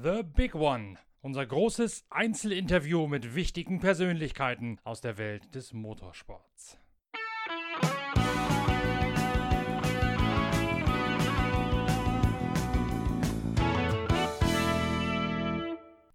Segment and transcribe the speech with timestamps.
[0.00, 0.96] The Big One.
[1.22, 6.78] Unser großes Einzelinterview mit wichtigen Persönlichkeiten aus der Welt des Motorsports.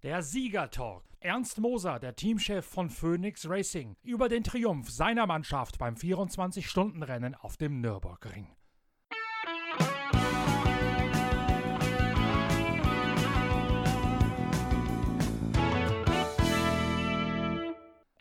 [0.02, 1.04] Der Siegertalk.
[1.20, 7.58] Ernst Moser, der Teamchef von Phoenix Racing, über den Triumph seiner Mannschaft beim 24-Stunden-Rennen auf
[7.58, 8.48] dem Nürburgring.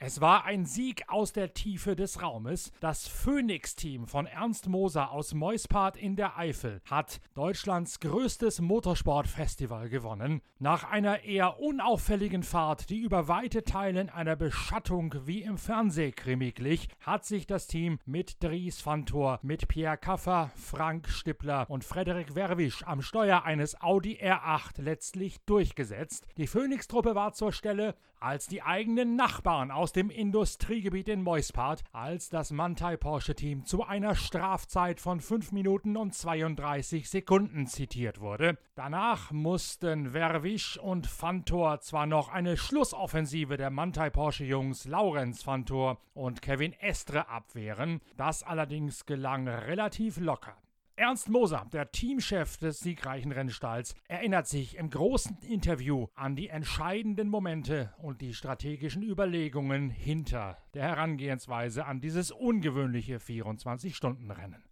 [0.04, 2.72] Es war ein Sieg aus der Tiefe des Raumes.
[2.80, 10.42] Das Phoenix-Team von Ernst Moser aus Meuspart in der Eifel hat Deutschlands größtes Motorsportfestival gewonnen.
[10.58, 16.88] Nach einer eher unauffälligen Fahrt, die über weite Teilen einer Beschattung wie im Fernsehkrimi glich,
[16.98, 22.34] hat sich das Team mit Dries van Thor, mit Pierre Kaffer, Frank Stippler und Frederik
[22.34, 26.26] Werwisch am Steuer eines Audi R8 letztlich durchgesetzt.
[26.38, 32.30] Die Phoenix-Truppe war zur Stelle, als die eigenen Nachbarn aus dem Industriegebiet in Meuspart, als
[32.30, 38.58] das Mantai Porsche Team zu einer Strafzeit von 5 Minuten und 32 Sekunden zitiert wurde.
[38.74, 45.98] Danach mussten Verwisch und Fantor zwar noch eine Schlussoffensive der Mantai Porsche Jungs Laurenz Fantor
[46.14, 50.61] und Kevin Estre abwehren, das allerdings gelang relativ locker.
[50.96, 57.28] Ernst Moser, der Teamchef des siegreichen Rennstalls, erinnert sich im großen Interview an die entscheidenden
[57.28, 64.62] Momente und die strategischen Überlegungen hinter der Herangehensweise an dieses ungewöhnliche 24-Stunden-Rennen.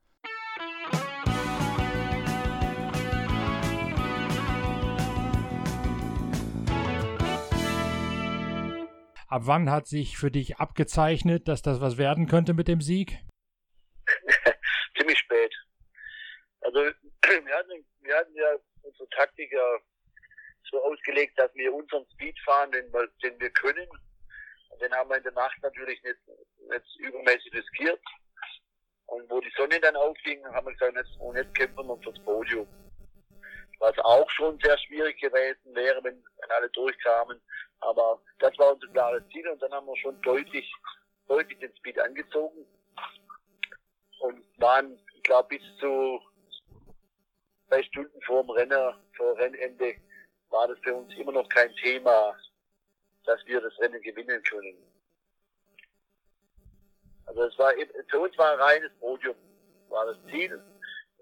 [9.27, 13.21] Ab wann hat sich für dich abgezeichnet, dass das was werden könnte mit dem Sieg?
[14.99, 15.55] Ziemlich spät.
[16.73, 16.83] Also
[17.45, 19.79] wir hatten, wir hatten ja unsere Taktik ja
[20.71, 23.89] so ausgelegt, dass wir unseren Speed fahren, den, wir, den wir können.
[24.69, 26.19] Und den haben wir in der Nacht natürlich nicht,
[26.71, 28.01] nicht übermäßig riskiert.
[29.07, 32.23] Und wo die Sonne dann aufging, haben wir gesagt, jetzt, und jetzt kämpfen wir fürs
[32.25, 32.69] Podium.
[33.81, 37.41] Was auch schon sehr schwierig gewesen wäre, wenn, wenn alle durchkamen.
[37.81, 40.73] Aber das war unser klares Ziel und dann haben wir schon deutlich,
[41.27, 42.65] deutlich den Speed angezogen
[44.21, 46.21] und waren, ich glaube, bis zu
[47.71, 49.95] zwei Stunden vor dem Renner, vor Rennende,
[50.51, 52.37] war das für uns immer noch kein Thema,
[53.25, 54.77] dass wir das Rennen gewinnen können.
[57.27, 57.73] Also es war
[58.09, 59.37] für uns war ein reines Podium,
[59.89, 60.61] war das Ziel.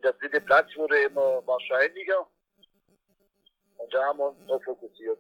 [0.03, 2.26] Der dritte Platz wurde immer wahrscheinlicher
[3.76, 5.19] und da haben wir uns drauf fokussiert.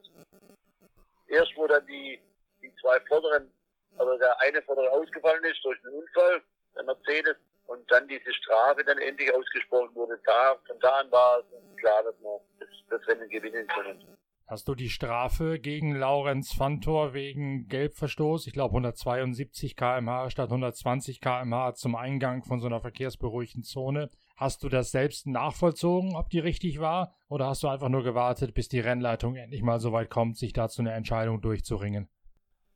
[1.26, 2.18] Erst wo dann die,
[2.62, 3.52] die zwei Vorderen,
[3.98, 6.42] also der eine Vordere ausgefallen ist durch einen Unfall,
[6.74, 7.36] der Mercedes,
[7.68, 11.46] und dann diese Strafe dann endlich ausgesprochen wurde, da, von da an war es
[11.78, 14.16] klar, dass wir das, das Rennen gewinnen können.
[14.46, 21.20] Hast du die Strafe gegen Laurenz Fantor wegen Gelbverstoß, ich glaube 172 km/h statt 120
[21.20, 24.08] km/h zum Eingang von so einer verkehrsberuhigten Zone,
[24.38, 27.14] hast du das selbst nachvollzogen, ob die richtig war?
[27.28, 30.54] Oder hast du einfach nur gewartet, bis die Rennleitung endlich mal so weit kommt, sich
[30.54, 32.08] dazu eine Entscheidung durchzuringen?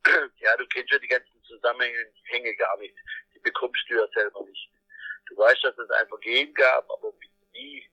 [0.43, 2.93] Ja, du kennst ja die ganzen Zusammenhänge gar nicht.
[3.33, 4.72] Die bekommst du ja selber nicht.
[5.27, 7.13] Du weißt, dass es ein Vergehen gab, aber
[7.53, 7.89] wie,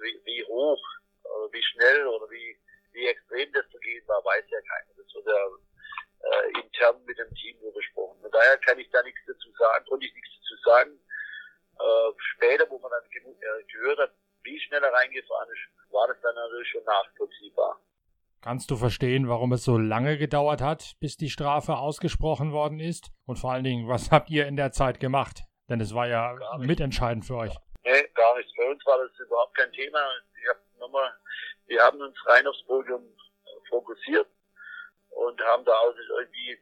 [0.00, 0.82] wie, wie hoch,
[1.24, 2.56] oder wie schnell oder wie,
[2.92, 4.94] wie extrem das Vergehen war, weiß ja keiner.
[4.96, 5.46] Das wird ja
[6.28, 8.20] äh, intern mit dem Team nur besprochen.
[8.20, 11.00] Von daher kann ich da nichts dazu sagen, konnte ich nichts dazu sagen.
[11.78, 14.12] Äh, später, wo man dann äh, gehört hat,
[14.42, 17.80] wie schnell er reingefahren ist, war das dann natürlich schon nachvollziehbar.
[18.42, 23.10] Kannst du verstehen, warum es so lange gedauert hat, bis die Strafe ausgesprochen worden ist?
[23.26, 25.42] Und vor allen Dingen, was habt ihr in der Zeit gemacht?
[25.70, 27.54] Denn es war ja mitentscheidend für euch.
[27.84, 28.50] Nee, gar nicht.
[28.56, 30.00] Für uns war das überhaupt kein Thema.
[30.78, 31.14] Nochmal,
[31.66, 33.02] wir haben uns rein aufs Podium
[33.68, 34.26] fokussiert
[35.10, 36.58] und haben da auch nicht irgendwie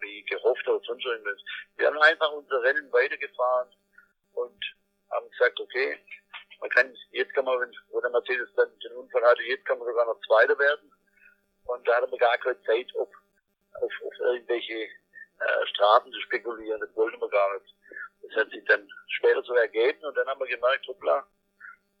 [0.00, 1.40] wie gehofft oder sonst irgendwas.
[1.76, 3.68] Wir haben einfach unser Rennen weitergefahren
[4.32, 4.64] und
[5.10, 5.98] haben gesagt, okay,
[6.60, 9.78] man kann, jetzt kann man, wenn, wo der Mercedes dann den Unfall hatte, jetzt kann
[9.78, 10.92] man sogar noch Zweiter werden.
[11.64, 13.08] Und da hatten wir gar keine Zeit, auf,
[13.74, 16.80] auf, auf irgendwelche äh, Strafen zu spekulieren.
[16.80, 17.74] Das wollten wir gar nicht.
[18.22, 21.26] Das hat sich dann später so ergeben und dann haben wir gemerkt, hoppla,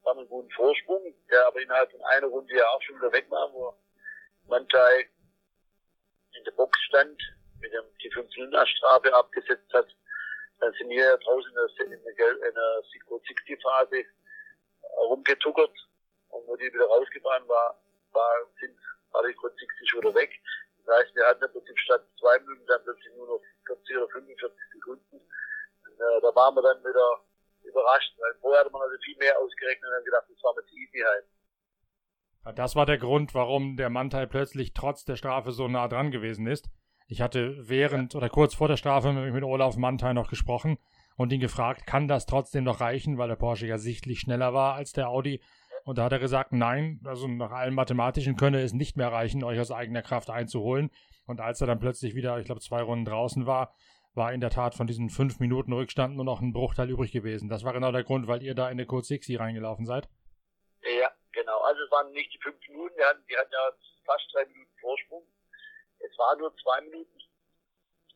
[0.04, 3.30] haben einen guten Vorsprung, der aber innerhalb von einer Runde ja auch schon wieder weg
[3.30, 3.74] war, wo
[4.46, 5.08] Mantai
[6.48, 7.20] der Box stand,
[7.60, 8.28] mit dem die 5
[8.76, 9.88] Strafe abgesetzt hat.
[10.60, 14.04] Dann sind wir draußen in der, in der, in der Secret 60 Phase
[14.98, 15.76] rumgetuckert
[16.30, 17.80] und wo die wieder rausgefahren war,
[18.12, 18.76] war, sind,
[19.12, 20.30] war die Code 60 wieder weg.
[20.84, 24.58] Das heißt, wir hatten im statt zwei Minuten dann plötzlich nur noch 40 oder 45
[24.72, 25.20] Sekunden
[25.98, 27.20] äh, da waren wir dann wieder
[27.64, 30.70] überrascht, weil vorher hatte man also viel mehr ausgerechnet und dann gedacht, das war mit
[30.72, 31.24] easy halt.
[32.54, 36.46] Das war der Grund, warum der Mantai plötzlich trotz der Strafe so nah dran gewesen
[36.46, 36.70] ist.
[37.06, 40.78] Ich hatte während oder kurz vor der Strafe mit Olaf Mantai noch gesprochen
[41.16, 44.74] und ihn gefragt, kann das trotzdem noch reichen, weil der Porsche ja sichtlich schneller war
[44.74, 45.40] als der Audi.
[45.84, 49.42] Und da hat er gesagt, nein, also nach allen Mathematischen könne es nicht mehr reichen,
[49.42, 50.90] euch aus eigener Kraft einzuholen.
[51.26, 53.74] Und als er dann plötzlich wieder, ich glaube, zwei Runden draußen war,
[54.14, 57.48] war in der Tat von diesen fünf Minuten Rückstand nur noch ein Bruchteil übrig gewesen.
[57.48, 60.08] Das war genau der Grund, weil ihr da in eine Code 60 reingelaufen seid.
[61.00, 61.08] Ja,
[61.38, 61.60] genau.
[61.60, 63.72] Also es waren nicht die fünf Minuten, wir hatten, wir hatten ja
[64.04, 65.26] fast drei Minuten Vorsprung.
[66.00, 67.18] Es waren nur zwei Minuten.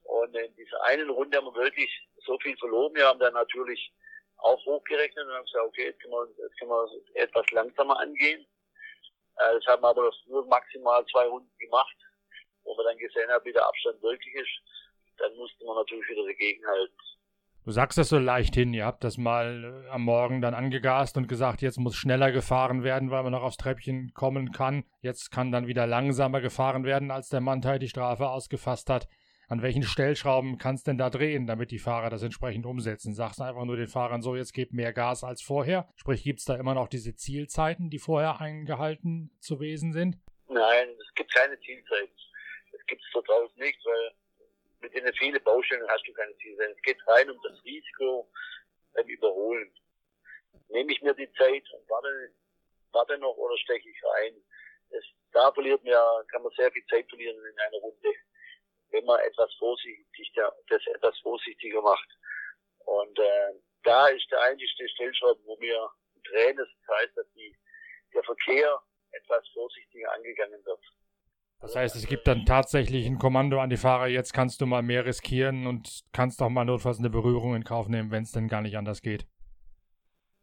[0.04, 1.90] Und in dieser einen Runde haben wir wirklich
[2.26, 2.94] so viel verloren.
[2.94, 3.92] Wir haben dann natürlich
[4.38, 8.46] auch hochgerechnet und haben gesagt, okay, jetzt können wir, jetzt können wir etwas langsamer angehen.
[9.36, 11.96] Äh, das haben wir aber nur maximal zwei Runden gemacht,
[12.64, 14.60] wo wir dann gesehen haben, wie der Abstand wirklich ist.
[15.18, 16.96] Dann musste man natürlich wieder dagegen halten.
[17.64, 21.16] Du sagst das so leicht hin, ihr habt das mal äh, am Morgen dann angegast
[21.16, 24.82] und gesagt, jetzt muss schneller gefahren werden, weil man noch aufs Treppchen kommen kann.
[25.00, 29.06] Jetzt kann dann wieder langsamer gefahren werden, als der Mannteil die Strafe ausgefasst hat.
[29.46, 33.14] An welchen Stellschrauben kannst denn da drehen, damit die Fahrer das entsprechend umsetzen?
[33.14, 35.88] Sagst einfach nur den Fahrern so, jetzt gebt mehr Gas als vorher?
[35.94, 40.18] Sprich, gibt es da immer noch diese Zielzeiten, die vorher eingehalten zu wesen sind?
[40.48, 42.16] Nein, es gibt keine Zielzeiten.
[42.72, 44.21] Das gibt es draußen nicht, weil
[44.82, 46.74] mit den vielen Baustellen hast du keine Zielzeiten.
[46.76, 48.30] Es geht rein um das Risiko
[48.94, 49.72] beim Überholen.
[50.68, 52.34] Nehme ich mir die Zeit und warte,
[52.92, 54.34] warte noch oder steche ich rein?
[54.90, 58.12] Es, da verliert man, kann man sehr viel Zeit verlieren in einer Runde
[58.92, 62.08] wenn man etwas vorsichtiger, das etwas vorsichtiger macht.
[62.84, 65.90] Und äh, da ist der einzige Stellschraube, wo wir
[66.30, 67.56] drehen, das heißt, dass die,
[68.14, 68.80] der Verkehr
[69.12, 70.80] etwas vorsichtiger angegangen wird.
[71.62, 74.82] Das heißt, es gibt dann tatsächlich ein Kommando an die Fahrer, jetzt kannst du mal
[74.82, 78.48] mehr riskieren und kannst auch mal notfalls eine Berührung in Kauf nehmen, wenn es denn
[78.48, 79.26] gar nicht anders geht.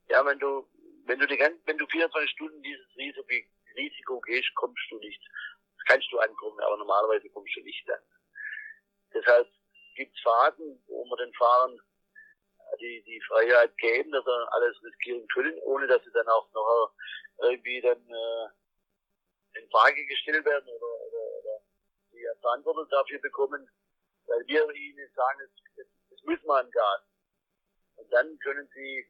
[0.08, 0.66] Ja, wenn du,
[1.08, 5.22] wenn du die wenn du 24 Stunden dieses Risiko, gehst, kommst du nicht.
[5.78, 8.00] Das kannst du ankommen, aber normalerweise kommst du nicht dann.
[9.14, 9.48] Deshalb
[9.96, 14.82] gibt es Phasen, wo wir den Fahrern äh, die, die Freiheit geben, dass sie alles
[14.84, 16.94] riskieren können, ohne dass sie dann auch noch
[17.42, 18.59] irgendwie dann äh,
[19.72, 21.62] Frage gestellt werden oder, oder, oder
[22.12, 23.70] die Verantwortung dafür bekommen,
[24.28, 25.40] weil wir ihnen sagen,
[25.78, 27.02] es, es muss man an Gas.
[27.96, 29.06] Und dann können sie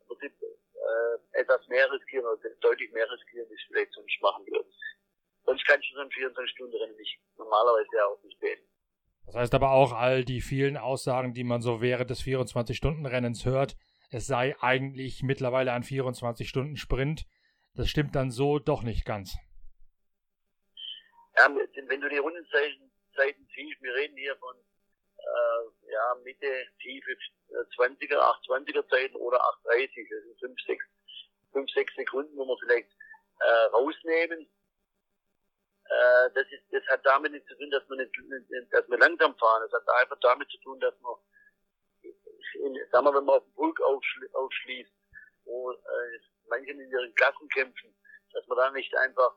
[0.00, 4.46] im Prinzip äh, etwas mehr riskieren oder deutlich mehr riskieren, als sie vielleicht sonst machen
[4.46, 4.70] würden.
[5.44, 8.66] Sonst kannst du so ein 24-Stunden-Rennen nicht, normalerweise ja auch nicht beenden.
[9.26, 13.76] Das heißt aber auch, all die vielen Aussagen, die man so während des 24-Stunden-Rennens hört,
[14.10, 17.26] es sei eigentlich mittlerweile ein 24-Stunden-Sprint,
[17.74, 19.36] das stimmt dann so doch nicht ganz.
[21.36, 22.90] Ja, wenn du die Rundenzeiten
[23.54, 27.16] siehst, wir reden hier von äh, ja, Mitte, tiefe
[27.76, 30.84] 20er, 820er Zeiten oder 830, das sind 5, 6,
[31.52, 32.90] 5, 6 Sekunden, wo wir vielleicht
[33.40, 34.48] äh, rausnehmen
[35.94, 39.36] äh, das, ist, das hat damit nichts zu tun, dass wir, nicht, dass wir langsam
[39.36, 39.68] fahren.
[39.70, 41.18] Das hat einfach damit zu tun, dass wir,
[42.64, 44.92] in, sagen wir, wenn man auf den Pulk aufschließt,
[45.44, 47.94] wo äh, manche in ihren Klassen kämpfen,
[48.32, 49.36] dass man da nicht einfach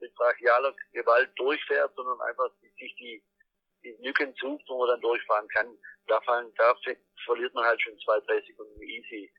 [0.00, 3.22] mit, brachialer Gewalt durchfährt, sondern einfach sich die,
[3.84, 5.78] die Lücken sucht, wo man dann durchfahren kann.
[6.06, 6.74] Da, fallen, da
[7.24, 9.32] verliert man halt schon zwei, drei Sekunden easy.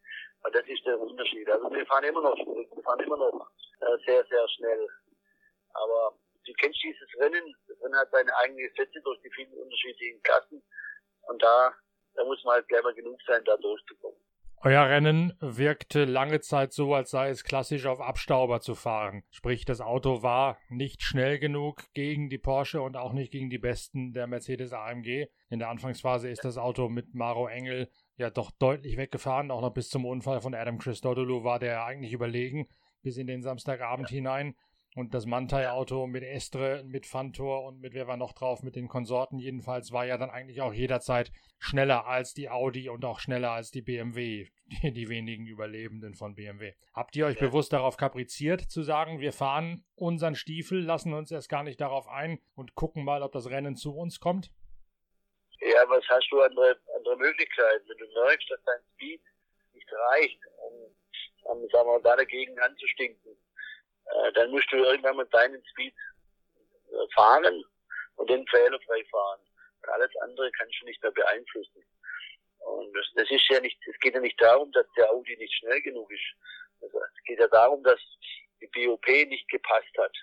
[0.44, 1.50] Und das ist der Unterschied.
[1.50, 3.50] Also wir fahren immer noch, wir fahren immer noch
[3.82, 4.88] äh, sehr, sehr schnell.
[5.74, 10.22] Aber du kennst dieses Rennen, das Rennen hat seine eigenen Gesetze durch die vielen unterschiedlichen
[10.24, 10.63] Klassen
[11.27, 11.74] und da,
[12.15, 14.20] da muss man halt clever genug sein, da durchzukommen.
[14.61, 19.21] Euer Rennen wirkte lange Zeit so, als sei es klassisch auf Abstauber zu fahren.
[19.29, 23.59] Sprich, das Auto war nicht schnell genug gegen die Porsche und auch nicht gegen die
[23.59, 25.27] Besten der Mercedes AMG.
[25.49, 29.51] In der Anfangsphase ist das Auto mit Maro Engel ja doch deutlich weggefahren.
[29.51, 32.67] Auch noch bis zum Unfall von Adam Christodoulou war der eigentlich überlegen
[33.03, 34.55] bis in den Samstagabend hinein.
[34.98, 38.88] Und das Mantai-Auto mit Estre, mit Fantor und mit wer war noch drauf, mit den
[38.88, 43.51] Konsorten jedenfalls, war ja dann eigentlich auch jederzeit schneller als die Audi und auch schneller
[43.51, 46.74] als die BMW, die, die wenigen Überlebenden von BMW.
[46.96, 47.46] Habt ihr euch ja.
[47.46, 52.08] bewusst darauf kapriziert, zu sagen, wir fahren unseren Stiefel, lassen uns erst gar nicht darauf
[52.08, 54.50] ein und gucken mal, ob das Rennen zu uns kommt?
[55.60, 57.88] Ja, was hast du andere, andere Möglichkeiten?
[57.88, 59.22] Wenn du merkst, dass dein Speed
[59.75, 63.38] nicht reicht, um, um sagen wir, da dagegen anzustinken,
[64.13, 65.93] äh, dann musst du irgendwann mit deinem Speed
[66.89, 67.63] äh, fahren
[68.15, 69.39] und den fehlerfrei fahren.
[69.81, 71.83] Und alles andere kannst du nicht mehr beeinflussen.
[72.59, 75.53] Und das, das ist ja nicht, es geht ja nicht darum, dass der Audi nicht
[75.55, 76.33] schnell genug ist.
[76.81, 77.99] Also, es geht ja darum, dass
[78.61, 80.15] die BOP nicht gepasst hat.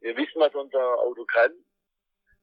[0.00, 1.52] Wir wissen, was unser Auto kann.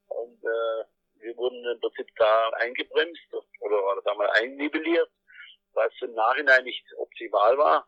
[0.07, 0.85] Und äh,
[1.21, 3.21] wir wurden im Prinzip da eingebremst
[3.61, 5.09] oder, oder da mal einnibeliert,
[5.73, 7.87] was im Nachhinein nicht optimal war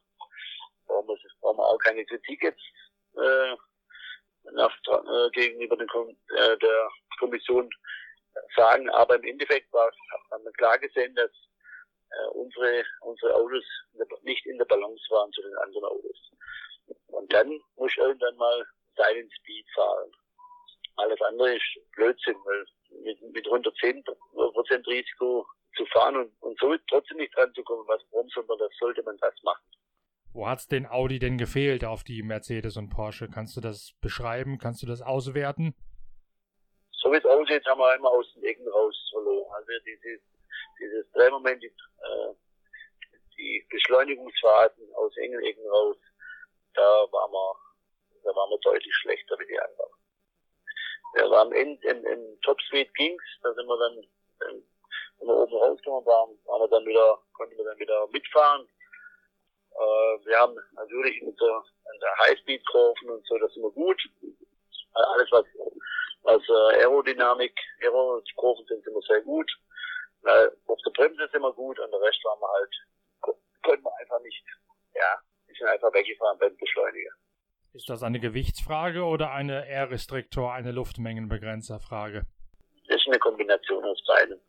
[0.85, 2.61] brauchen wir, brauchen wir auch keine Kritik jetzt
[3.17, 3.55] äh,
[4.53, 5.87] nach, äh, gegenüber den,
[6.37, 6.89] äh, der
[7.19, 7.69] Kommission
[8.55, 9.91] sagen, aber im Endeffekt war,
[10.31, 11.31] haben wir klar gesehen, dass
[12.11, 13.63] äh, unsere, unsere Autos
[14.23, 16.31] nicht in der Balance waren zu den anderen Autos.
[17.07, 18.65] Und dann muss ich irgendwann mal
[18.95, 20.11] seinen Speed fahren.
[20.97, 22.65] Alles andere ist Blödsinn, weil
[23.03, 27.85] mit, mit 110 Prozent Risiko zu fahren und, und so trotzdem nicht dran zu kommen,
[27.87, 29.63] was warum soll man das, sollte man das machen.
[30.35, 33.29] Wo hat es den Audi denn gefehlt auf die Mercedes und Porsche?
[33.29, 34.57] Kannst du das beschreiben?
[34.57, 35.73] Kannst du das auswerten?
[36.91, 39.49] So wie es aussieht, haben wir immer aus den Ecken raus verloren.
[39.55, 40.21] Also dieses,
[40.77, 42.33] dieses Drehmoment, die, äh,
[43.37, 45.95] die Beschleunigungsphasen aus engen Ecken raus,
[46.73, 47.55] da waren wir,
[48.25, 49.93] da waren wir deutlich schlechter wie die anderen.
[51.15, 54.03] Ja, am Ende, im, im Topspeed ging's, da sind wir dann,
[55.19, 58.67] wenn wir oben rausgekommen waren, waren wir dann wieder, konnten wir dann wieder mitfahren.
[59.75, 61.63] Äh, wir haben natürlich der,
[61.93, 64.01] in der Highspeed-Kurven und so, das ist immer gut.
[64.93, 65.45] Alles was,
[66.23, 69.51] was äh, Aerodynamik, Aerokurven sind immer sehr gut.
[70.21, 72.75] Weil auf der Bremse ist immer gut und der Rest waren wir halt,
[73.61, 74.43] konnten wir einfach nicht,
[74.95, 77.11] ja, wir sind einfach weggefahren beim Beschleuniger.
[77.73, 82.25] Ist das eine Gewichtsfrage oder eine R-Restriktor, eine Luftmengenbegrenzerfrage?
[82.87, 84.39] Das ist eine Kombination aus beiden.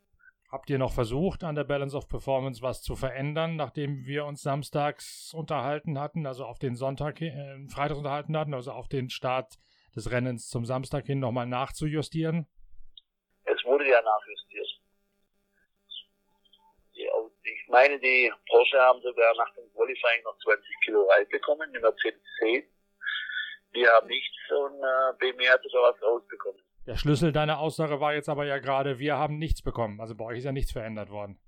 [0.57, 4.41] Habt ihr noch versucht, an der Balance of Performance was zu verändern, nachdem wir uns
[4.41, 9.59] samstags unterhalten hatten, also auf den Sonntag, äh, Freitag unterhalten hatten, also auf den Start
[9.95, 12.47] des Rennens zum Samstag hin nochmal nachzujustieren?
[13.45, 14.67] Es wurde ja nachjustiert.
[16.95, 21.81] Ich meine, die Porsche haben sogar nach dem Qualifying noch 20 Kilo Reit bekommen, die
[21.81, 22.65] Mercedes 10
[23.73, 26.66] wir haben nichts und äh, BMW hat was rausbekommen.
[26.87, 30.01] Der Schlüssel deiner Aussage war jetzt aber ja gerade, wir haben nichts bekommen.
[30.01, 31.39] Also bei euch ist ja nichts verändert worden.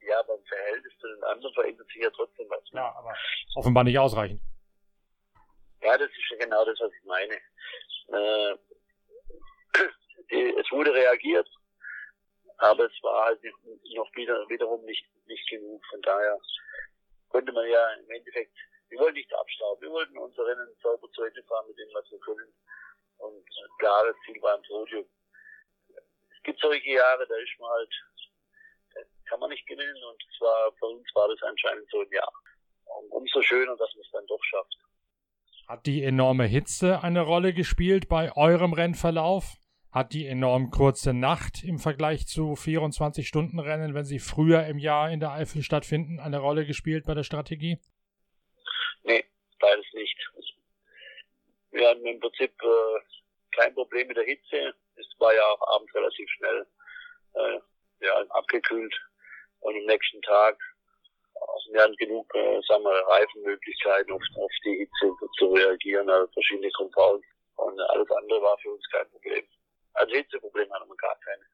[0.00, 2.62] Ja, aber im Verhältnis zu den anderen verändert sich ja trotzdem was.
[2.72, 3.14] Ja, aber
[3.54, 4.40] offenbar nicht ausreichend.
[5.82, 7.34] Ja, das ist ja genau das, was ich meine.
[8.08, 8.56] Äh,
[10.60, 11.48] es wurde reagiert,
[12.58, 13.42] aber es war halt
[13.94, 15.84] noch wieder, wiederum nicht, nicht genug.
[15.90, 16.40] Von daher
[17.28, 18.56] konnte man ja im Endeffekt
[18.88, 19.82] wir wollten nicht abstauben.
[19.82, 22.52] Wir wollten unser Rennen sauber zu Ende fahren mit dem, was wir können.
[23.18, 23.44] Und
[23.78, 25.04] klar, das Ziel ein Podium.
[26.36, 27.94] Es gibt solche Jahre, da ist man halt,
[28.94, 30.04] da kann man nicht gewinnen.
[30.04, 32.32] Und zwar für uns war das anscheinend so ein Jahr.
[32.84, 34.76] Und umso schöner, dass man es dann doch schafft.
[35.66, 39.56] Hat die enorme Hitze eine Rolle gespielt bei eurem Rennverlauf?
[39.90, 45.20] Hat die enorm kurze Nacht im Vergleich zu 24-Stunden-Rennen, wenn sie früher im Jahr in
[45.20, 47.78] der Eifel stattfinden, eine Rolle gespielt bei der Strategie?
[49.02, 49.24] Nee,
[49.58, 50.16] beides nicht.
[51.76, 53.00] Wir hatten im Prinzip äh,
[53.52, 54.74] kein Problem mit der Hitze.
[54.96, 56.66] Es war ja auch abends relativ schnell
[57.34, 57.58] äh,
[58.00, 58.94] ja, abgekühlt.
[59.60, 60.56] Und am nächsten Tag
[61.38, 66.32] also wir hatten genug äh, sagen wir, Reifenmöglichkeiten, auf, auf die Hitze zu reagieren, also
[66.32, 67.26] verschiedene Compounds.
[67.56, 69.44] Und alles andere war für uns kein Problem.
[69.94, 71.44] Also Hitzeproblem hatten wir gar keine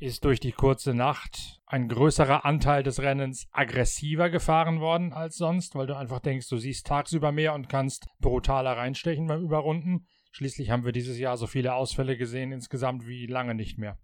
[0.00, 5.74] ist durch die kurze Nacht ein größerer Anteil des Rennens aggressiver gefahren worden als sonst,
[5.74, 10.08] weil du einfach denkst, du siehst tagsüber mehr und kannst brutaler reinstechen beim Überrunden.
[10.32, 13.98] Schließlich haben wir dieses Jahr so viele Ausfälle gesehen insgesamt wie lange nicht mehr.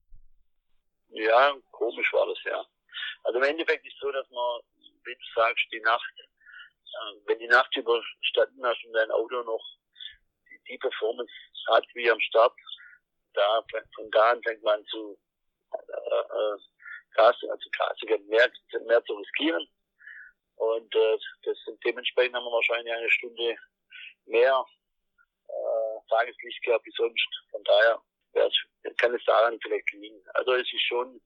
[1.09, 2.63] Ja, komisch war das ja.
[3.25, 4.61] Also im Endeffekt ist so, dass man,
[5.05, 9.65] wie du sagst, die Nacht, äh, wenn die Nacht überstanden hast und dein Auto noch
[10.69, 11.33] die Performance
[11.73, 12.53] hat wie am Start,
[13.33, 15.17] da, von da an fängt man zu
[15.89, 16.59] äh,
[17.15, 18.51] Gas, also Gasiger mehr,
[18.87, 19.67] mehr zu riskieren.
[20.57, 23.57] Und äh, das sind dementsprechend haben wir wahrscheinlich eine Stunde
[24.27, 24.65] mehr
[25.49, 27.29] äh, Tageslicht gehabt wie sonst.
[27.51, 28.01] Von daher
[28.99, 30.21] kann es daran vielleicht liegen.
[30.35, 31.21] Also es ist schon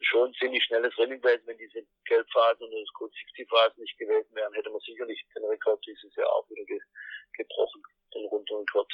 [0.00, 4.34] schon ziemlich schnelles Rennen gewesen, wenn diese Gelbphasen und das Code 60 Phasen nicht gewesen
[4.34, 6.78] wären, hätte man sicherlich den Rekord dieses Jahr auch wieder ge
[7.32, 7.82] gebrochen,
[8.14, 8.92] den Rundrekord.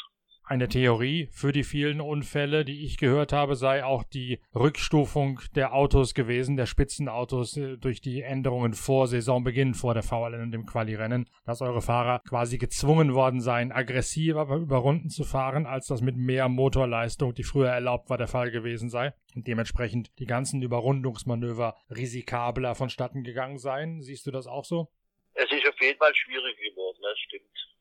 [0.52, 5.72] Eine Theorie für die vielen Unfälle, die ich gehört habe, sei auch die Rückstufung der
[5.72, 10.66] Autos gewesen, der Spitzenautos äh, durch die Änderungen vor Saisonbeginn, vor der VLN und dem
[10.66, 16.02] Quali-Rennen, dass eure Fahrer quasi gezwungen worden seien, aggressiver über Runden zu fahren, als das
[16.02, 19.14] mit mehr Motorleistung, die früher erlaubt war, der Fall gewesen sei.
[19.34, 24.02] Und dementsprechend die ganzen Überrundungsmanöver risikabler vonstatten gegangen seien.
[24.02, 24.88] Siehst du das auch so?
[25.32, 27.72] Es ist auf jeden Fall schwierig geworden, das stimmt.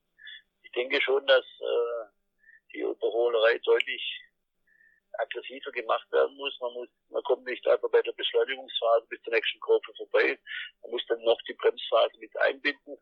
[0.63, 2.20] Ich denke schon, dass äh
[2.73, 4.21] die Überholerei deutlich
[5.17, 6.57] aggressiver gemacht werden muss.
[6.59, 10.39] Man muss, man kommt nicht einfach bei der Beschleunigungsphase bis zur nächsten Kurve vorbei.
[10.81, 12.97] Man muss dann noch die Bremsphase mit einbinden.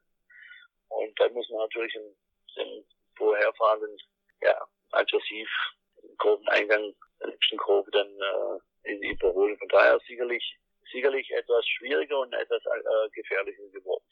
[0.90, 2.16] Und dann muss man natürlich den,
[2.58, 2.86] den
[3.16, 3.98] vorherfahrenden,
[4.42, 5.50] ja, aggressiv
[6.02, 9.58] den Kurveneingang der nächsten Kurve dann äh, in überholen.
[9.58, 10.58] Von daher sicherlich,
[10.92, 14.06] sicherlich etwas schwieriger und etwas äh, gefährlicher geworden,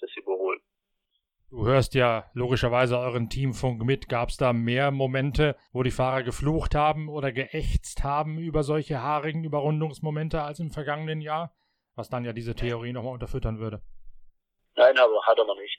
[0.00, 0.62] das Überholen.
[1.50, 4.08] Du hörst ja logischerweise euren Teamfunk mit.
[4.08, 9.00] Gab es da mehr Momente, wo die Fahrer geflucht haben oder geächtzt haben über solche
[9.00, 11.54] haarigen Überrundungsmomente als im vergangenen Jahr?
[11.94, 13.80] Was dann ja diese Theorie nochmal unterfüttern würde.
[14.74, 15.78] Nein, aber hat er noch nicht.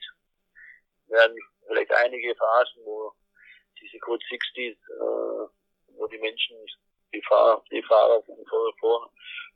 [1.08, 3.12] Wir hatten vielleicht einige Phasen, wo
[3.82, 4.76] diese Code 60, äh,
[5.98, 6.56] wo die Menschen,
[7.14, 9.12] die Fahrer, die Fahrer vor, vor,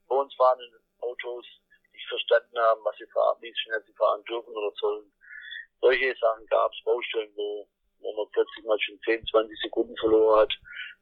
[0.08, 1.46] vor uns fahrenden Autos
[1.94, 5.12] nicht verstanden haben, was sie fahren, wie schnell sie fahren dürfen oder sollen
[5.82, 7.68] solche Sachen gab es, Baustellen, wo,
[8.00, 10.54] wo man plötzlich mal schon 10, 20 Sekunden verloren hat,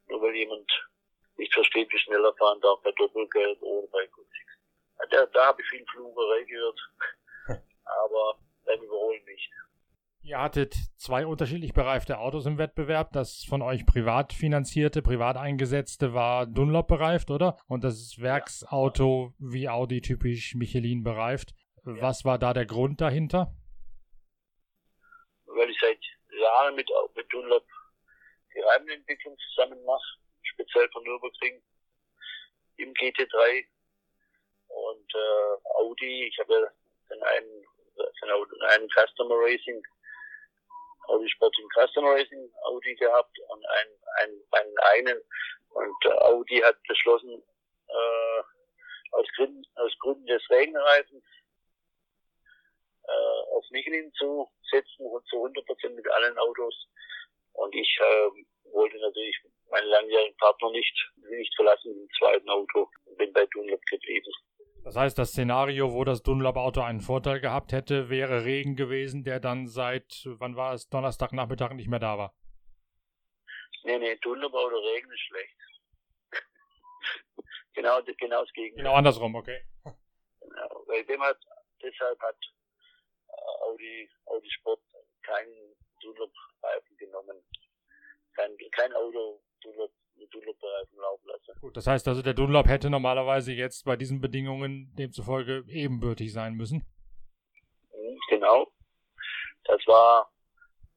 [0.08, 0.70] nur weil jemand
[1.36, 4.46] nicht versteht, wie schnell er fahren darf bei Doppelgelb oder bei Kunzig.
[5.10, 6.80] Da, da habe ich viel Flugerei gehört,
[7.84, 9.50] aber beim Überholen nicht.
[10.22, 13.12] Ihr hattet zwei unterschiedlich bereifte Autos im Wettbewerb.
[13.12, 17.56] Das von euch privat finanzierte, privat eingesetzte war Dunlop bereift, oder?
[17.66, 21.54] Und das Werksauto wie Audi typisch Michelin bereift.
[21.86, 22.02] Ja.
[22.02, 23.54] Was war da der Grund dahinter?
[25.58, 25.98] Weil ich seit
[26.30, 27.66] Jahren mit, mit Dunlop
[28.54, 31.62] die Reimenentwicklung zusammen mache, speziell von Nürburgring
[32.76, 33.66] im GT3
[34.68, 36.28] und äh, Audi.
[36.28, 36.72] Ich habe
[37.08, 37.64] dann einen,
[38.20, 39.82] dann einen Customer Racing,
[41.08, 45.22] Audi Sporting Customer Racing Audi gehabt und einen, einen, einen eigenen.
[45.70, 47.42] Und äh, Audi hat beschlossen,
[47.88, 48.42] äh,
[49.12, 51.24] aus Gründen, aus Gründen des Regenreifens
[53.04, 56.74] äh, auf Michelin zu setzen und zu 100 Prozent mit allen Autos.
[57.52, 59.36] Und ich äh, wollte natürlich
[59.70, 60.94] meinen langjährigen Partner nicht,
[61.30, 64.32] nicht verlassen im zweiten Auto und bin bei Dunlop geblieben.
[64.84, 69.40] Das heißt, das Szenario, wo das Dunlop-Auto einen Vorteil gehabt hätte, wäre Regen gewesen, der
[69.40, 72.34] dann seit, wann war es, Donnerstagnachmittag nicht mehr da war?
[73.84, 75.56] Nee, nee, Dunlop-Auto Regen ist schlecht.
[77.74, 78.84] genau, genau das Gegenteil.
[78.84, 79.60] Genau andersrum, okay.
[80.40, 81.38] Genau, weil dem hat,
[81.82, 82.36] deshalb hat
[83.68, 84.80] Audi, Audi Sport
[85.22, 87.36] keinen Dunlop-Reifen genommen.
[88.34, 91.60] Kein, kein Auto Dunlop, mit Dunlop-Reifen laufen lassen.
[91.60, 96.54] Gut, das heißt also, der Dunlop hätte normalerweise jetzt bei diesen Bedingungen demzufolge ebenbürtig sein
[96.54, 96.86] müssen?
[97.92, 98.72] Mhm, genau.
[99.64, 100.32] Das war,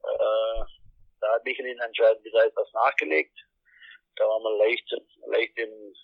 [0.02, 0.64] äh,
[1.20, 3.36] da hat Michelin anscheinend wieder etwas nachgelegt.
[4.16, 4.90] Da waren wir leicht,
[5.26, 5.94] leicht im,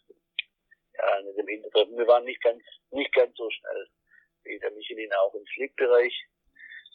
[0.94, 1.96] ja, dem Hintertreffen.
[1.96, 3.88] Wir waren nicht ganz, nicht ganz so schnell
[4.44, 6.14] wie der Michelin auch im Slick-Bereich.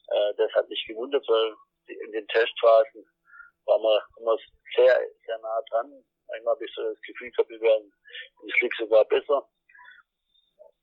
[0.08, 1.56] Äh, das hat mich gewundert, weil
[1.88, 3.06] in den Testphasen
[3.66, 4.38] waren wir immer
[4.76, 6.04] sehr, sehr nah dran.
[6.28, 7.92] Manchmal habe ich so das Gefühl gehabt, wir wären
[8.44, 9.48] im Slick sogar besser.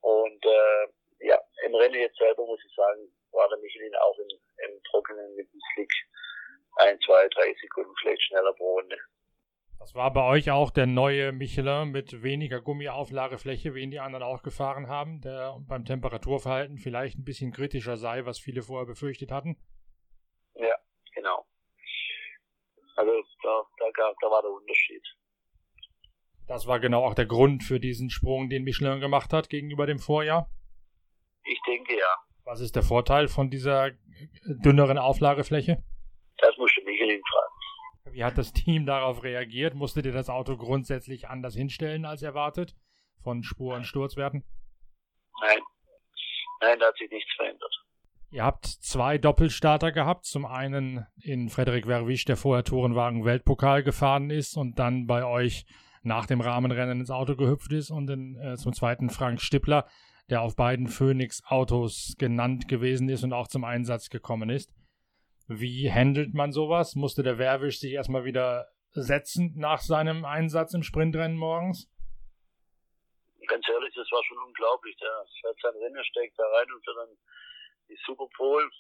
[0.01, 0.87] Und äh,
[1.27, 4.29] ja, im Rennen jetzt selber muss ich sagen, war der Michelin auch im,
[4.69, 5.93] im Trockenen mit dem Slick
[6.77, 8.97] ein, zwei, drei Sekunden vielleicht schneller pro Runde.
[9.81, 14.23] Das war bei euch auch der neue Michelin mit weniger Gummiauflagefläche, wie ihn die anderen
[14.23, 19.33] auch gefahren haben, der beim Temperaturverhalten vielleicht ein bisschen kritischer sei, was viele vorher befürchtet
[19.33, 19.57] hatten?
[20.55, 20.77] Ja,
[21.15, 21.47] genau.
[22.95, 23.11] Also
[23.43, 25.03] da, da, gab, da war der Unterschied.
[26.47, 29.99] Das war genau auch der Grund für diesen Sprung, den Michelin gemacht hat gegenüber dem
[29.99, 30.51] Vorjahr?
[31.45, 32.17] Ich denke ja.
[32.45, 33.93] Was ist der Vorteil von dieser
[34.45, 35.83] dünneren Auflagefläche?
[36.37, 37.40] Das musst du Michelin fragen.
[38.05, 39.75] Wie hat das Team darauf reagiert?
[39.75, 42.75] Musstet ihr das Auto grundsätzlich anders hinstellen als erwartet?
[43.23, 44.45] Von Spur- und Sturzwerten?
[45.41, 45.59] Nein.
[46.63, 47.75] Nein, da hat sich nichts verändert.
[48.33, 50.25] Ihr habt zwei Doppelstarter gehabt.
[50.25, 55.67] Zum einen in Frederik Verwisch, der vorher Tourenwagen Weltpokal gefahren ist und dann bei euch
[56.03, 57.91] nach dem Rahmenrennen ins Auto gehüpft ist.
[57.91, 59.87] Und in, äh, zum zweiten Frank Stippler,
[60.29, 64.73] der auf beiden Phoenix-Autos genannt gewesen ist und auch zum Einsatz gekommen ist.
[65.53, 66.95] Wie handelt man sowas?
[66.95, 71.91] Musste der Werwisch sich erstmal wieder setzen nach seinem Einsatz im Sprintrennen morgens?
[73.49, 74.97] Ganz ehrlich, das war schon unglaublich.
[74.99, 77.19] Der fährt sein Rennen, steckt da rein und dann
[77.89, 78.71] die Superpol.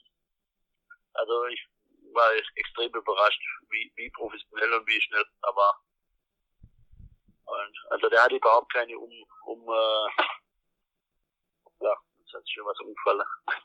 [1.14, 1.66] Also ich
[2.14, 5.84] war extrem überrascht, wie, wie professionell und wie schnell er war.
[7.46, 9.10] Und also der hatte überhaupt keine um,
[9.46, 10.22] um äh,
[11.80, 13.26] ja, jetzt hat schon was umgefallen.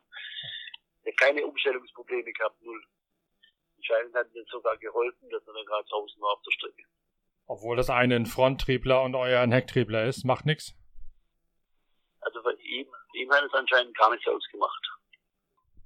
[1.18, 2.84] keine Umstellungsprobleme gehabt, null.
[3.88, 6.84] Anscheinend hat mir sogar geholfen, dass er dann gerade draußen war auf der Strecke.
[7.46, 10.74] Obwohl das eine ein Fronttriebler und euer ein Hecktriebler ist, macht nichts?
[12.22, 14.90] Also für ihm, ihm hat es anscheinend gar nichts ausgemacht.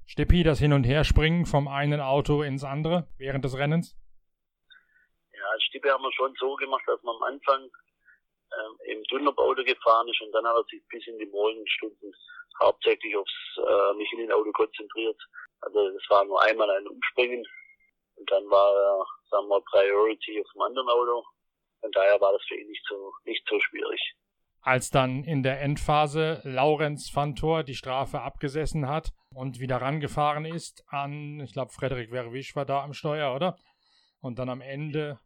[0.05, 3.97] Stippi, das Hin- und Herspringen vom einen Auto ins andere während des Rennens?
[5.33, 9.63] Ja, als Stippi haben wir schon so gemacht, dass man am Anfang ähm, im Dunlop-Auto
[9.65, 12.13] gefahren ist und dann hat er sich bis in die Morgenstunden
[12.62, 15.21] hauptsächlich aufs äh, Michelin-Auto konzentriert.
[15.62, 17.45] Also das war nur einmal ein Umspringen
[18.29, 21.23] und dann war er, sagen wir, Priority auf dem anderen Auto.
[21.81, 24.13] Von daher war das für ihn nicht so, nicht so schwierig.
[24.61, 30.83] Als dann in der Endphase Laurenz Fantor die Strafe abgesessen hat und wieder rangefahren ist
[30.87, 33.57] an, ich glaube, Frederik Verwisch war da am Steuer, oder?
[34.19, 35.19] Und dann am Ende.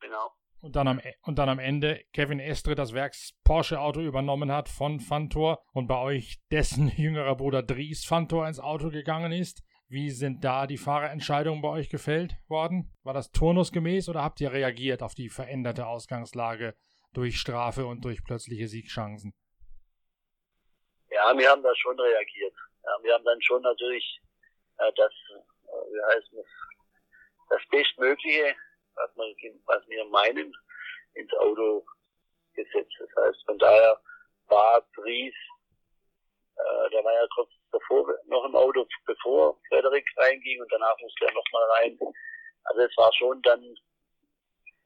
[0.00, 0.32] Genau.
[0.60, 5.00] Und dann, am, und dann am Ende Kevin Estre das Werks Porsche-Auto übernommen hat von
[5.00, 9.62] Fantor und bei euch dessen jüngerer Bruder Dries Fantor ins Auto gegangen ist.
[9.90, 12.96] Wie sind da die Fahrerentscheidungen bei euch gefällt worden?
[13.02, 16.76] War das turnusgemäß oder habt ihr reagiert auf die veränderte Ausgangslage
[17.12, 19.34] durch Strafe und durch plötzliche Siegchancen?
[21.10, 22.54] Ja, wir haben da schon reagiert.
[22.84, 24.20] Ja, wir haben dann schon natürlich
[24.78, 26.46] äh, das, äh, wie heißt es,
[27.48, 28.54] das Bestmögliche,
[28.94, 29.26] was, man,
[29.66, 30.52] was wir meinen,
[31.14, 31.84] ins Auto
[32.54, 32.94] gesetzt.
[33.00, 34.00] Das heißt, von daher
[34.46, 35.34] war Dries,
[36.54, 41.26] äh, der war ja kurz davor noch im Auto, bevor Frederik reinging und danach musste
[41.26, 41.98] er nochmal rein.
[42.64, 43.62] Also es war schon dann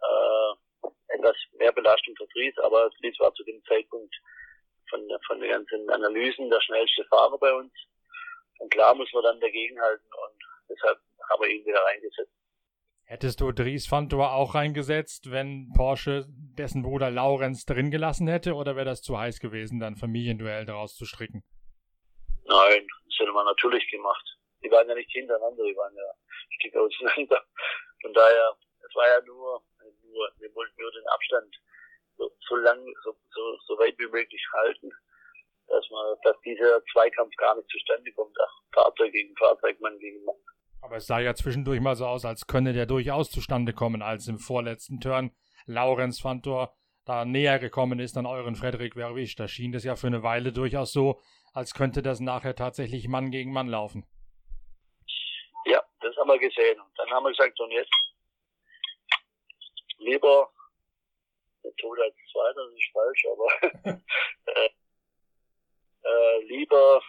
[0.03, 4.15] äh, etwas mehr Belastung für Dries, aber Dries war zu dem Zeitpunkt
[4.89, 7.73] von, von den ganzen Analysen der schnellste Fahrer bei uns.
[8.59, 10.99] Und klar muss man dann dagegenhalten und deshalb
[11.31, 12.33] haben wir ihn wieder reingesetzt.
[13.07, 18.77] Hättest du Dries Fantor auch reingesetzt, wenn Porsche dessen Bruder Laurenz drin gelassen hätte, oder
[18.77, 21.45] wäre das zu heiß gewesen, dann Familienduell daraus zu stricken?
[22.47, 24.25] Nein, das hätte man natürlich gemacht.
[24.63, 27.43] Die waren ja nicht hintereinander, die waren ja ein Stück auseinander.
[28.03, 29.63] Von daher, es war ja nur,
[30.03, 31.55] nur wir wollten nur den Abstand
[32.17, 34.91] so, so lang, so, so, so weit wie möglich halten,
[35.69, 40.25] dass man, dass dieser Zweikampf gar nicht zustande kommt, Ach, Fahrzeug gegen Fahrzeug, Mann gegen
[40.25, 40.37] Mann.
[40.83, 44.29] Aber es sah ja zwischendurch mal so aus, als könne der durchaus zustande kommen, als
[44.29, 45.35] im vorletzten Turn
[45.67, 46.77] Laurenz Fantor
[47.07, 49.35] da näher gekommen ist an euren Frederik Werwisch.
[49.37, 51.21] Da schien es ja für eine Weile durchaus so,
[51.55, 54.05] als könnte das nachher tatsächlich Mann gegen Mann laufen.
[55.67, 56.81] Ja, das haben wir gesehen.
[56.81, 57.95] Und dann haben wir gesagt, und jetzt
[59.99, 60.51] lieber
[61.63, 63.49] der Tod als Zweiter, das ist falsch, aber
[64.47, 64.69] äh,
[66.03, 67.01] äh, lieber,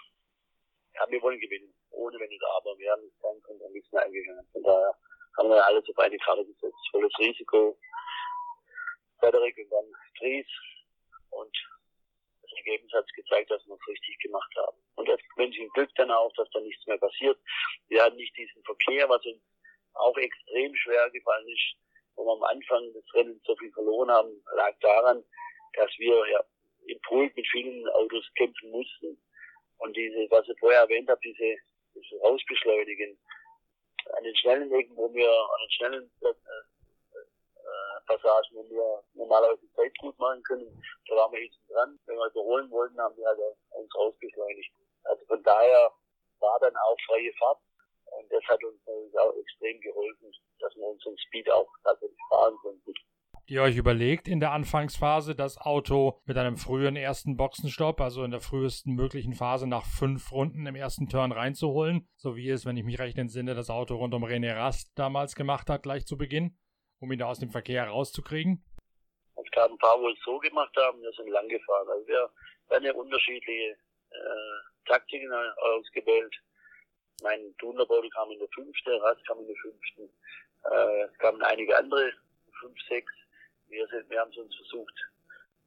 [0.93, 2.77] ja, wir wollen gewinnen, ohne wenn nicht aber.
[2.77, 4.47] Wir haben keinen Kompromiss mehr eingegangen.
[4.53, 4.95] Von daher
[5.37, 6.89] haben wir alles auf eine Karte gesetzt.
[6.91, 7.77] Volles Risiko.
[9.19, 9.85] Frederik und dann
[10.19, 10.47] Fries.
[11.31, 11.57] Und
[12.57, 14.77] Ergebnis hat gezeigt, dass wir es richtig gemacht haben.
[14.95, 17.37] Und das wünsche ich Glück dann auch, dass da nichts mehr passiert.
[17.87, 19.41] Wir hatten nicht diesen Verkehr, was uns
[19.93, 21.75] auch extrem schwer gefallen ist,
[22.15, 25.23] wo wir am Anfang des Rennens so viel verloren haben, lag daran,
[25.73, 26.43] dass wir ja
[26.87, 29.17] im Pool mit vielen Autos kämpfen mussten.
[29.77, 31.57] Und diese, was ich vorher erwähnt habe, diese,
[31.95, 33.17] diese Rausbeschleunigen
[34.17, 36.33] an den schnellen Ecken, wo wir an den schnellen äh,
[38.05, 41.99] Passagen, wo wir normalerweise Zeit gut machen können, da waren wir hinten dran.
[42.05, 43.39] Wenn wir überholen wollten, haben wir halt
[43.71, 44.71] uns rausbeschleunigt.
[45.03, 45.91] Also von daher
[46.39, 47.59] war dann auch freie Fahrt.
[48.17, 52.55] Und das hat uns natürlich auch extrem geholfen, dass wir unseren Speed auch tatsächlich fahren
[52.61, 52.93] konnten
[53.47, 58.31] ihr euch überlegt, in der Anfangsphase das Auto mit einem frühen ersten Boxenstopp, also in
[58.31, 62.77] der frühesten möglichen Phase nach fünf Runden im ersten Turn reinzuholen, so wie es, wenn
[62.77, 66.17] ich mich recht entsinne, das Auto rund um René Rast damals gemacht hat, gleich zu
[66.17, 66.57] Beginn,
[66.99, 68.63] um ihn da aus dem Verkehr rauszukriegen?
[69.35, 71.87] Es gab ein paar, wo es so gemacht haben, wir sind lang gefahren.
[71.89, 72.29] Also wir
[72.71, 73.77] haben ja unterschiedliche
[74.11, 76.35] äh, Taktiken ausgewählt.
[77.21, 80.09] Mein Thunderbauer kam in der fünften, Rast kam in der fünften.
[80.71, 82.11] Äh, es kamen einige andere,
[82.59, 83.11] fünf, sechs
[83.69, 84.93] wir, sind, wir haben es uns versucht,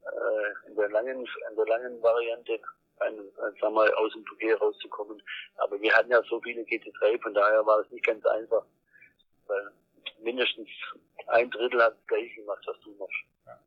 [0.05, 2.61] äh, in, der langen, in der langen Variante
[3.01, 3.17] ein,
[3.61, 5.23] sagen wir, aus dem Bouquet rauszukommen.
[5.57, 8.64] Aber wir hatten ja so viele GT3, von daher war es nicht ganz einfach.
[9.47, 9.71] Weil
[10.22, 10.68] mindestens
[11.28, 13.61] ein Drittel hat gleich gemacht, was du machst.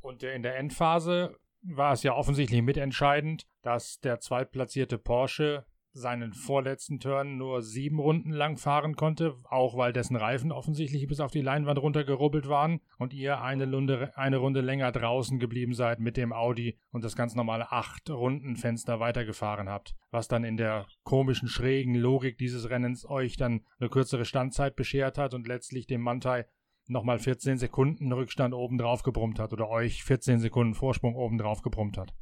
[0.00, 5.66] Und in der Endphase war es ja offensichtlich mitentscheidend, dass der zweitplatzierte Porsche
[5.96, 11.20] seinen vorletzten Turn nur sieben Runden lang fahren konnte, auch weil dessen Reifen offensichtlich bis
[11.20, 15.98] auf die Leinwand runtergerubbelt waren und ihr eine Runde, eine Runde länger draußen geblieben seid
[15.98, 20.56] mit dem Audi und das ganz normale acht Runden Fenster weitergefahren habt, was dann in
[20.56, 25.86] der komischen schrägen Logik dieses Rennens euch dann eine kürzere Standzeit beschert hat und letztlich
[25.86, 26.44] dem Mantai
[26.88, 31.62] nochmal 14 Sekunden Rückstand oben drauf gebrummt hat oder euch 14 Sekunden Vorsprung oben drauf
[31.62, 32.12] gebrummt hat.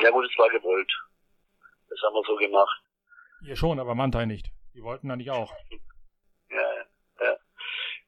[0.00, 0.90] Ja gut, es war gewollt.
[1.92, 2.82] Das haben wir so gemacht.
[3.44, 4.50] Ihr schon, aber Mantai nicht.
[4.74, 5.52] Die wollten da nicht auch.
[6.50, 6.86] Ja,
[7.20, 7.36] ja.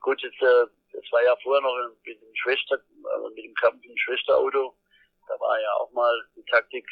[0.00, 2.78] Gut, jetzt, äh, das war ja vorher noch mit dem Schwester,
[3.12, 4.74] also mit dem Kampf im Schwesterauto.
[5.28, 6.86] Da war ja auch mal die Taktik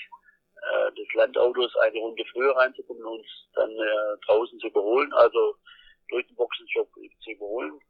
[0.57, 5.57] äh, des Landautos eine Runde früher reinzukommen und uns dann äh, draußen zu überholen, also
[6.09, 6.91] durch den Boxenstopp
[7.23, 7.81] zu überholen.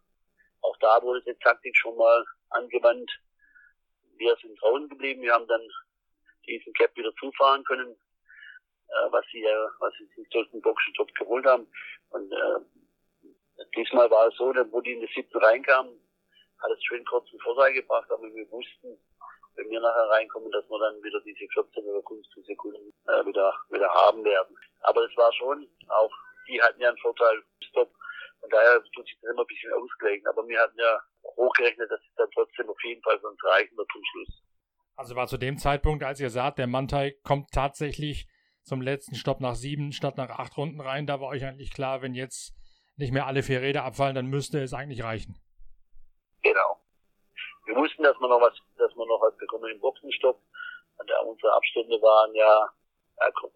[0.60, 3.10] Auch da wurde die Taktik schon mal angewandt.
[4.16, 5.66] Wir sind draußen geblieben, wir haben dann
[6.46, 7.96] diesen Cap wieder zufahren können,
[8.92, 11.66] äh, was sie, äh, was sie sich durch den Boxenstopp geholt haben.
[12.10, 15.92] Und äh, diesmal war es so, wo die in die siebten reinkamen,
[16.60, 18.98] hat es schön kurzen Vorteil gebracht, aber wir wussten,
[19.56, 23.54] wenn wir nachher reinkommen, dass wir dann wieder diese 14 oder 15 Sekunden äh, wieder,
[23.70, 24.56] wieder haben werden.
[24.82, 26.12] Aber es war schon, auch
[26.48, 27.92] die hatten ja einen Vorteil, Stop.
[28.40, 30.26] Und daher tut sich das immer ein bisschen ausgleichen.
[30.26, 31.00] Aber wir hatten ja
[31.36, 34.42] hochgerechnet, dass es dann trotzdem auf jeden Fall für uns reichen wird zum Schluss.
[34.96, 38.26] Also war zu dem Zeitpunkt, als ihr sagt, der Mantai kommt tatsächlich
[38.62, 42.02] zum letzten Stopp nach sieben statt nach acht Runden rein, da war euch eigentlich klar,
[42.02, 42.54] wenn jetzt
[42.96, 45.34] nicht mehr alle vier Räder abfallen, dann müsste es eigentlich reichen.
[46.42, 46.80] Genau.
[47.66, 50.40] Wir wussten, dass wir noch was, dass wir noch was bekommen im Boxenstopp.
[50.98, 52.68] Und ja, unsere Abstände waren ja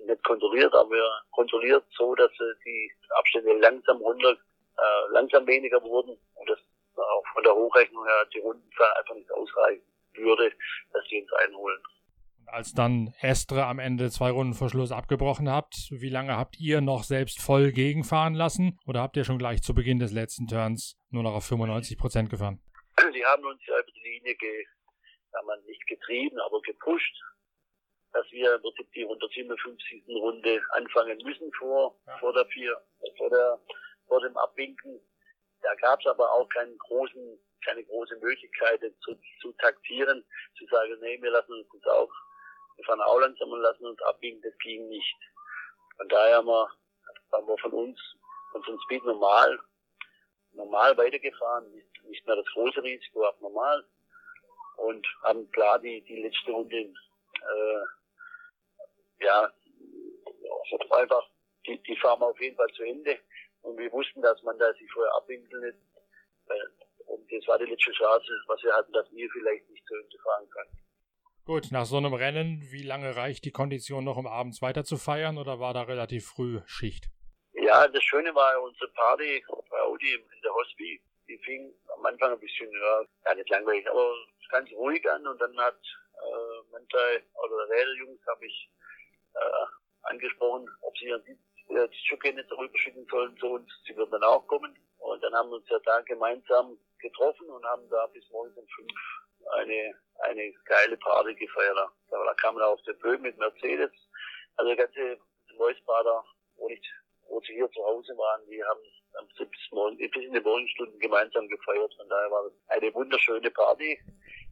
[0.06, 0.96] nicht kontrolliert, aber
[1.32, 2.30] kontrolliert so, dass
[2.64, 6.58] die Abstände langsam runter, äh, langsam weniger wurden und das
[6.96, 9.82] auch von der Hochrechnung her die Rundenzahl einfach nicht ausreichen
[10.14, 10.52] würde,
[10.92, 11.82] dass sie uns einholen.
[12.46, 16.80] Als dann Estre am Ende zwei Runden vor Schluss abgebrochen habt, wie lange habt ihr
[16.80, 20.96] noch selbst voll gegenfahren lassen oder habt ihr schon gleich zu Beginn des letzten Turns
[21.10, 22.60] nur noch auf 95 Prozent gefahren?
[23.14, 24.64] Die haben uns ja über die Linie ge,
[25.34, 27.14] haben wir nicht getrieben, aber gepusht,
[28.12, 30.04] dass wir im Prinzip die 157.
[30.08, 32.16] Runde anfangen müssen vor, ja.
[32.18, 32.74] vor der vier,
[33.18, 33.60] vor der,
[34.06, 35.00] vor dem Abwinken.
[35.62, 40.24] Da gab es aber auch keinen großen, keine große Möglichkeit zu, zu taktieren,
[40.56, 42.10] zu sagen, nee, wir lassen uns das auch
[43.06, 45.16] auch langsam und lassen uns abbiegen, das ging nicht.
[45.96, 46.68] Von daher haben wir,
[47.32, 47.98] haben wir von uns,
[48.52, 49.58] von unserem Speed normal,
[50.52, 53.84] normal weitergefahren, nicht, nicht mehr das große Risiko, aber normal.
[54.76, 57.84] Und haben klar die, die letzte Runde, äh,
[59.20, 59.50] ja,
[60.96, 61.26] einfach,
[61.66, 63.18] die, die fahren wir auf jeden Fall zu Ende.
[63.62, 65.78] Und wir wussten, dass man da sich vorher abwinkeln lässt.
[67.06, 70.18] Und das war die letzte Chance, was wir hatten, dass wir vielleicht nicht zu Ende
[70.18, 70.85] fahren können.
[71.46, 74.96] Gut, nach so einem Rennen, wie lange reicht die Kondition noch, um abends weiter zu
[74.96, 77.04] feiern oder war da relativ früh Schicht?
[77.52, 81.00] Ja, das Schöne war unsere Party bei Audi in der Hospi.
[81.28, 84.12] Die fing am Anfang ein bisschen, ja, ja nicht langweilig, aber
[84.50, 85.78] ganz ruhig an und dann hat
[86.14, 88.68] äh, Mentai oder der Räderjungs habe ich
[89.34, 89.66] äh,
[90.10, 93.70] angesprochen, ob sie die, äh, die Schucke zurückschicken sollen zu uns.
[93.86, 94.76] Sie würden dann auch kommen.
[94.98, 98.66] Und dann haben wir uns ja da gemeinsam getroffen und haben da bis morgens um
[98.66, 98.90] fünf
[99.54, 101.78] eine, eine geile Party gefeiert.
[102.10, 103.90] Da, kam er auf der Böhm mit Mercedes.
[104.56, 105.18] Also der ganze
[105.56, 106.24] Moisbader,
[106.56, 106.80] wo, ich,
[107.28, 108.80] wo sie hier zu Hause waren, die haben
[109.18, 111.92] am bis, morgen, bis in die Morgenstunden gemeinsam gefeiert.
[111.96, 113.98] Von daher war das eine wunderschöne Party.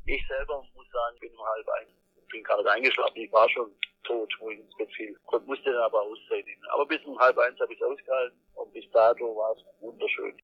[0.07, 1.87] Ich selber muss sagen, bin um halb ein,
[2.31, 3.17] bin gerade eingeschlafen.
[3.17, 5.17] Ich war schon tot, wo ich ins Bett fiel.
[5.27, 6.45] Und musste dann aber Auszeit.
[6.71, 10.37] Aber bis um halb eins habe ich es ausgehalten und bis dato war es wunderschön.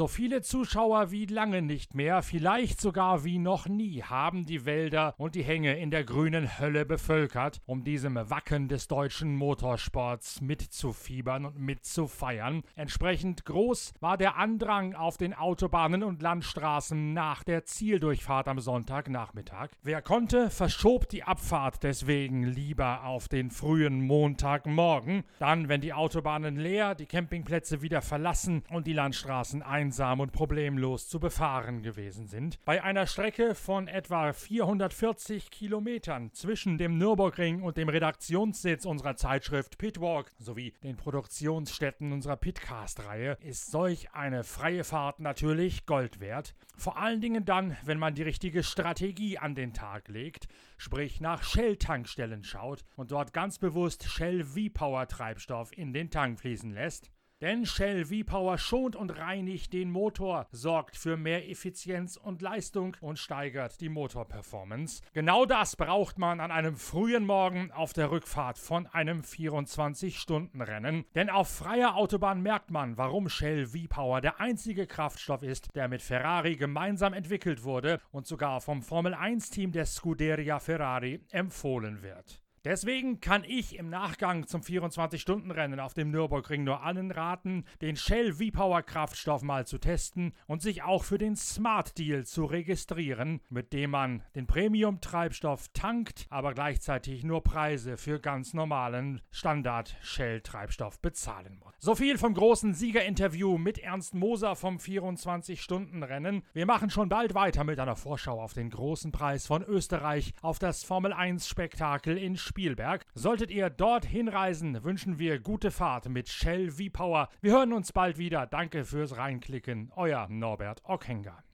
[0.00, 5.12] So viele Zuschauer wie lange nicht mehr, vielleicht sogar wie noch nie, haben die Wälder
[5.18, 11.44] und die Hänge in der grünen Hölle bevölkert, um diesem Wacken des deutschen Motorsports mitzufiebern
[11.44, 12.62] und mitzufeiern.
[12.76, 19.68] Entsprechend groß war der Andrang auf den Autobahnen und Landstraßen nach der Zieldurchfahrt am Sonntagnachmittag.
[19.82, 25.24] Wer konnte, verschob die Abfahrt deswegen lieber auf den frühen Montagmorgen.
[25.40, 30.30] Dann, wenn die Autobahnen leer, die Campingplätze wieder verlassen und die Landstraßen ein einsam und
[30.30, 32.64] problemlos zu befahren gewesen sind.
[32.64, 39.78] Bei einer Strecke von etwa 440 Kilometern zwischen dem Nürburgring und dem Redaktionssitz unserer Zeitschrift
[39.78, 46.54] Pitwalk sowie den Produktionsstätten unserer Pitcast-Reihe ist solch eine freie Fahrt natürlich Gold wert.
[46.76, 51.42] Vor allen Dingen dann, wenn man die richtige Strategie an den Tag legt, sprich nach
[51.42, 57.10] Shell-Tankstellen schaut und dort ganz bewusst Shell V-Power Treibstoff in den Tank fließen lässt.
[57.40, 63.18] Denn Shell V-Power schont und reinigt den Motor, sorgt für mehr Effizienz und Leistung und
[63.18, 65.02] steigert die Motorperformance.
[65.14, 71.06] Genau das braucht man an einem frühen Morgen auf der Rückfahrt von einem 24-Stunden-Rennen.
[71.14, 76.02] Denn auf freier Autobahn merkt man, warum Shell V-Power der einzige Kraftstoff ist, der mit
[76.02, 82.42] Ferrari gemeinsam entwickelt wurde und sogar vom Formel 1-Team der Scuderia Ferrari empfohlen wird.
[82.62, 88.34] Deswegen kann ich im Nachgang zum 24-Stunden-Rennen auf dem Nürburgring nur allen raten, den Shell
[88.34, 93.72] V-Power Kraftstoff mal zu testen und sich auch für den Smart Deal zu registrieren, mit
[93.72, 101.72] dem man den Premium-Treibstoff tankt, aber gleichzeitig nur Preise für ganz normalen Standard-Shell-Treibstoff bezahlen muss.
[101.78, 106.42] So viel vom großen Siegerinterview mit Ernst Moser vom 24-Stunden-Rennen.
[106.52, 110.58] Wir machen schon bald weiter mit einer Vorschau auf den großen Preis von Österreich, auf
[110.58, 113.06] das Formel 1-Spektakel in Spielberg.
[113.14, 117.28] Solltet ihr dort hinreisen, wünschen wir gute Fahrt mit Shell V-Power.
[117.40, 118.46] Wir hören uns bald wieder.
[118.46, 119.92] Danke fürs Reinklicken.
[119.94, 121.44] Euer Norbert Ockhenger.